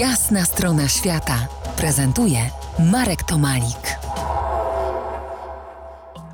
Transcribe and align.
Jasna 0.00 0.44
strona 0.44 0.88
świata 0.88 1.48
prezentuje 1.76 2.38
Marek 2.92 3.22
Tomalik. 3.22 3.96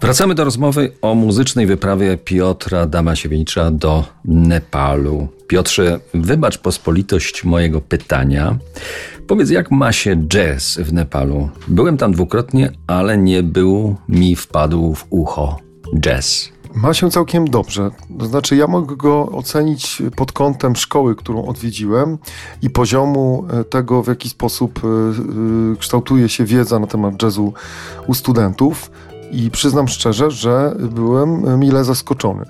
Wracamy 0.00 0.34
do 0.34 0.44
rozmowy 0.44 0.92
o 1.02 1.14
muzycznej 1.14 1.66
wyprawie 1.66 2.16
Piotra 2.16 2.86
Damasiewicza 2.86 3.70
do 3.70 4.04
Nepalu. 4.24 5.28
Piotrze, 5.48 6.00
wybacz 6.14 6.58
pospolitość 6.58 7.44
mojego 7.44 7.80
pytania. 7.80 8.58
Powiedz, 9.26 9.50
jak 9.50 9.70
ma 9.70 9.92
się 9.92 10.16
jazz 10.28 10.78
w 10.78 10.92
Nepalu? 10.92 11.48
Byłem 11.68 11.96
tam 11.96 12.12
dwukrotnie, 12.12 12.72
ale 12.86 13.18
nie 13.18 13.42
był 13.42 13.96
mi 14.08 14.36
wpadł 14.36 14.94
w 14.94 15.06
ucho 15.10 15.58
jazz. 16.00 16.48
Ma 16.74 16.94
się 16.94 17.10
całkiem 17.10 17.50
dobrze. 17.50 17.90
To 18.18 18.26
znaczy, 18.26 18.56
ja 18.56 18.66
mogę 18.66 18.96
go 18.96 19.26
ocenić 19.26 20.02
pod 20.16 20.32
kątem 20.32 20.76
szkoły, 20.76 21.16
którą 21.16 21.44
odwiedziłem 21.44 22.18
i 22.62 22.70
poziomu 22.70 23.44
e, 23.50 23.64
tego, 23.64 24.02
w 24.02 24.08
jaki 24.08 24.28
sposób 24.28 24.80
e, 24.84 24.88
e, 24.88 25.76
kształtuje 25.76 26.28
się 26.28 26.44
wiedza 26.44 26.78
na 26.78 26.86
temat 26.86 27.22
jazzu 27.22 27.52
u 28.06 28.14
studentów. 28.14 28.90
I 29.32 29.50
przyznam 29.50 29.88
szczerze, 29.88 30.30
że 30.30 30.76
byłem 30.90 31.58
mile 31.60 31.84
zaskoczony. 31.84 32.44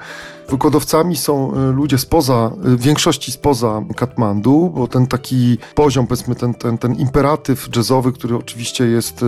Wykładowcami 0.52 1.16
są 1.16 1.52
ludzie 1.72 1.98
spoza, 1.98 2.50
w 2.56 2.80
większości 2.80 3.32
spoza 3.32 3.82
Katmandu, 3.96 4.72
bo 4.74 4.88
ten 4.88 5.06
taki 5.06 5.58
poziom, 5.74 6.06
powiedzmy, 6.06 6.34
ten, 6.34 6.54
ten, 6.54 6.78
ten 6.78 6.94
imperatyw 6.94 7.76
jazzowy, 7.76 8.12
który 8.12 8.36
oczywiście 8.36 8.84
jest 8.84 9.24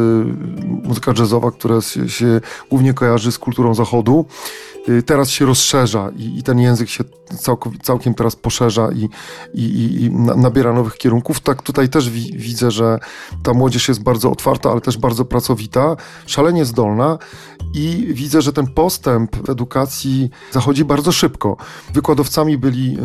muzyka 0.82 1.12
jazzowa, 1.18 1.50
która 1.50 1.80
się 2.06 2.40
głównie 2.70 2.94
kojarzy 2.94 3.32
z 3.32 3.38
kulturą 3.38 3.74
zachodu, 3.74 4.26
teraz 5.06 5.30
się 5.30 5.46
rozszerza 5.46 6.10
i, 6.16 6.38
i 6.38 6.42
ten 6.42 6.58
język 6.58 6.88
się 6.88 7.04
całkiem 7.82 8.14
teraz 8.14 8.36
poszerza 8.36 8.88
i, 8.92 9.08
i, 9.54 10.04
i, 10.04 10.10
nabiera 10.36 10.72
nowych 10.72 10.96
kierunków. 10.96 11.40
Tak 11.40 11.62
tutaj 11.62 11.88
też 11.88 12.10
wi 12.10 12.38
widzę, 12.38 12.70
że 12.70 12.98
ta 13.42 13.54
młodzież 13.54 13.88
jest 13.88 14.02
bardzo 14.02 14.30
otwarta, 14.30 14.70
ale 14.70 14.80
też 14.80 14.98
bardzo 14.98 15.24
pracowita, 15.24 15.96
szalenie 16.26 16.64
zdolna 16.64 17.18
i 17.74 18.06
widzę, 18.10 18.42
że 18.42 18.52
ten 18.52 18.66
postęp 18.66 19.36
w 19.46 19.50
edukacji 19.50 20.30
zachodzi 20.50 20.84
bardzo 20.84 21.12
szybko. 21.14 21.56
Wykładowcami 21.94 22.58
byli 22.58 22.98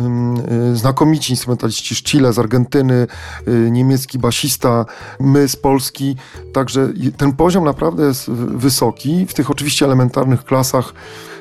y, 0.72 0.76
znakomici 0.76 1.32
instrumentaliści 1.32 1.94
z 1.94 2.02
Chile, 2.02 2.32
z 2.32 2.38
Argentyny, 2.38 3.06
y, 3.48 3.70
niemiecki 3.70 4.18
basista, 4.18 4.86
my 5.20 5.48
z 5.48 5.56
Polski, 5.56 6.16
także 6.52 6.88
ten 7.16 7.32
poziom 7.32 7.64
naprawdę 7.64 8.02
jest 8.02 8.30
wysoki. 8.30 9.26
W 9.26 9.34
tych 9.34 9.50
oczywiście 9.50 9.84
elementarnych 9.84 10.44
klasach 10.44 10.94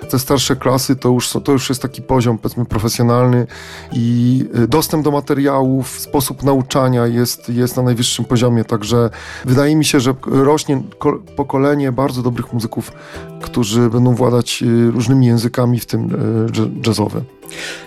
te 0.10 0.20
starsze 0.20 0.56
klasy 0.56 0.96
to 0.96 1.10
już, 1.10 1.30
to 1.44 1.52
już 1.52 1.70
jest 1.70 1.82
taki 1.82 2.02
poziom, 2.02 2.38
powiedzmy, 2.38 2.66
profesjonalny 2.66 3.48
i 3.94 4.46
y, 4.60 4.68
dostęp 4.68 5.04
do 5.04 5.12
materiałów, 5.12 6.00
sposób 6.00 6.44
nauczania 6.44 7.08
jest, 7.08 7.50
jest 7.50 7.78
na 7.78 7.84
najwyższym 7.84 8.26
poziomie, 8.26 8.66
także 8.66 9.10
wydaje 9.46 9.76
mi 9.76 9.86
się, 9.86 10.00
że 10.00 10.14
rośnie 10.26 10.82
pokolenie 11.36 11.92
bardzo 11.92 12.22
dobrych 12.24 12.54
muzyków, 12.54 12.92
którzy 13.42 13.90
będą 13.90 14.16
władać 14.16 14.64
y, 14.64 14.92
różnymi 14.92 15.26
językami, 15.26 15.80
w 15.80 15.86
tym 15.86 16.06
y, 16.06 16.88
jazzowym. 16.88 17.39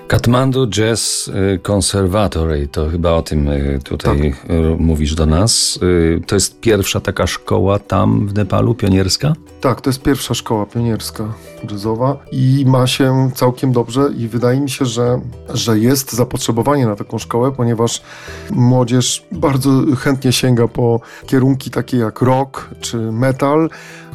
Kathmandu 0.08 0.66
Jazz 0.66 1.30
Conservatory, 1.62 2.68
to 2.68 2.90
chyba 2.90 3.12
o 3.12 3.22
tym 3.22 3.48
tutaj 3.84 4.32
tak. 4.32 4.58
mówisz 4.78 5.14
do 5.14 5.26
nas. 5.26 5.78
To 6.26 6.36
jest 6.36 6.60
pierwsza 6.60 7.00
taka 7.00 7.26
szkoła 7.26 7.78
tam 7.78 8.28
w 8.28 8.34
Nepalu, 8.34 8.74
pionierska? 8.74 9.32
Tak, 9.60 9.80
to 9.80 9.90
jest 9.90 10.02
pierwsza 10.02 10.34
szkoła 10.34 10.66
pionierska 10.66 11.24
jazzowa 11.70 12.16
i 12.32 12.64
ma 12.66 12.86
się 12.86 13.30
całkiem 13.34 13.72
dobrze 13.72 14.08
i 14.16 14.28
wydaje 14.28 14.60
mi 14.60 14.70
się, 14.70 14.84
że, 14.84 15.20
że 15.54 15.78
jest 15.78 16.12
zapotrzebowanie 16.12 16.86
na 16.86 16.96
taką 16.96 17.18
szkołę, 17.18 17.52
ponieważ 17.52 18.02
młodzież 18.50 19.26
bardzo 19.32 19.70
chętnie 19.98 20.32
sięga 20.32 20.68
po 20.68 21.00
kierunki 21.26 21.70
takie 21.70 21.96
jak 21.96 22.20
rock 22.20 22.68
czy 22.80 22.96
metal, 22.96 23.70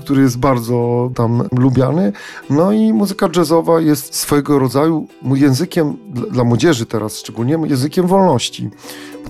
który 0.07 0.21
jest 0.21 0.37
bardzo 0.37 1.09
tam 1.15 1.43
lubiany. 1.51 2.13
No 2.49 2.71
i 2.71 2.93
muzyka 2.93 3.29
jazzowa 3.35 3.81
jest 3.81 4.15
swego 4.15 4.59
rodzaju 4.59 5.07
językiem 5.23 5.97
dla 6.31 6.43
młodzieży 6.43 6.85
teraz, 6.85 7.17
szczególnie 7.17 7.57
językiem 7.67 8.07
wolności 8.07 8.69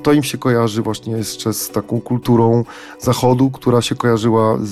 to 0.08 0.14
im 0.14 0.24
się 0.24 0.38
kojarzy 0.38 0.82
właśnie 0.82 1.14
jeszcze 1.14 1.54
z 1.54 1.70
taką 1.70 2.02
kulturą 2.02 2.64
zachodu, 3.00 3.52
która 3.52 3.82
się 3.82 3.96
kojarzyła 3.96 4.58
z, 4.62 4.68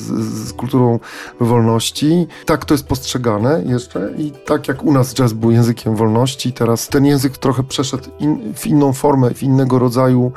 z 0.49 0.53
kulturą 0.53 0.99
wolności. 1.39 2.27
Tak 2.45 2.65
to 2.65 2.73
jest 2.73 2.87
postrzegane 2.87 3.63
jeszcze 3.65 4.11
i 4.17 4.31
tak 4.45 4.67
jak 4.67 4.83
u 4.83 4.93
nas 4.93 5.13
jazz 5.13 5.33
był 5.33 5.51
językiem 5.51 5.95
wolności, 5.95 6.53
teraz 6.53 6.87
ten 6.87 7.05
język 7.05 7.37
trochę 7.37 7.63
przeszedł 7.63 8.09
in, 8.19 8.53
w 8.53 8.67
inną 8.67 8.93
formę, 8.93 9.33
w 9.33 9.43
innego 9.43 9.79
rodzaju 9.79 10.31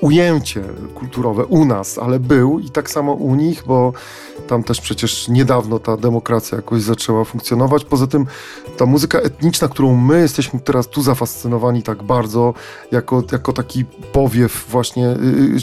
ujęcie 0.00 0.64
kulturowe 0.94 1.44
u 1.44 1.64
nas, 1.64 1.98
ale 1.98 2.20
był 2.20 2.60
i 2.60 2.70
tak 2.70 2.90
samo 2.90 3.12
u 3.12 3.34
nich, 3.34 3.62
bo 3.66 3.92
tam 4.46 4.62
też 4.62 4.80
przecież 4.80 5.13
niedawno 5.28 5.78
ta 5.78 5.96
demokracja 5.96 6.56
jakoś 6.56 6.82
zaczęła 6.82 7.24
funkcjonować. 7.24 7.84
Poza 7.84 8.06
tym 8.06 8.26
ta 8.76 8.86
muzyka 8.86 9.18
etniczna, 9.18 9.68
którą 9.68 9.96
my 9.96 10.20
jesteśmy 10.20 10.60
teraz 10.60 10.88
tu 10.88 11.02
zafascynowani 11.02 11.82
tak 11.82 12.02
bardzo, 12.02 12.54
jako, 12.92 13.22
jako 13.32 13.52
taki 13.52 13.84
powiew 14.12 14.66
właśnie, 14.70 15.16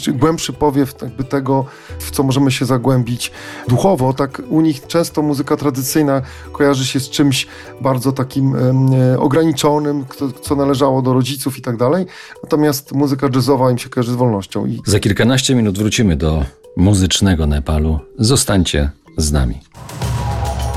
yy, 0.06 0.12
głębszy 0.12 0.52
powiew 0.52 0.94
jakby 1.02 1.24
tego, 1.24 1.64
w 1.98 2.10
co 2.10 2.22
możemy 2.22 2.50
się 2.50 2.64
zagłębić 2.64 3.32
duchowo, 3.68 4.12
tak 4.12 4.42
u 4.48 4.60
nich 4.60 4.86
często 4.86 5.22
muzyka 5.22 5.56
tradycyjna 5.56 6.22
kojarzy 6.52 6.86
się 6.86 7.00
z 7.00 7.10
czymś 7.10 7.46
bardzo 7.80 8.12
takim 8.12 8.54
yy, 8.92 9.20
ograniczonym, 9.20 10.04
co, 10.18 10.32
co 10.32 10.56
należało 10.56 11.02
do 11.02 11.12
rodziców 11.12 11.58
i 11.58 11.62
tak 11.62 11.76
dalej. 11.76 12.06
Natomiast 12.42 12.92
muzyka 12.92 13.28
jazzowa 13.34 13.70
im 13.70 13.78
się 13.78 13.88
kojarzy 13.88 14.12
z 14.12 14.14
wolnością. 14.14 14.66
I... 14.66 14.82
Za 14.86 15.00
kilkanaście 15.00 15.54
minut 15.54 15.78
wrócimy 15.78 16.16
do 16.16 16.44
muzycznego 16.76 17.46
Nepalu. 17.46 17.98
Zostańcie 18.18 18.90
z 19.16 19.32
nami. 19.32 19.60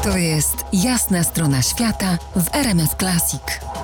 To 0.03 0.17
jest 0.17 0.65
jasna 0.73 1.23
strona 1.23 1.61
świata 1.61 2.17
w 2.35 2.55
RMS 2.55 2.95
Classic. 2.99 3.74